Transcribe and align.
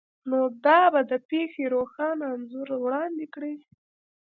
نو 0.29 0.39
دا 0.65 0.79
به 0.93 1.01
د 1.11 1.13
پیښې 1.29 1.63
روښانه 1.73 2.25
انځور 2.35 2.69
وړاندې 2.83 3.25
کړي 3.33 3.53